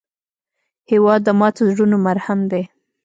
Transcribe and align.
هېواد 0.91 1.19
د 1.25 1.29
ماتو 1.39 1.61
زړونو 1.71 1.95
مرهم 2.05 2.39
دی. 2.51 2.63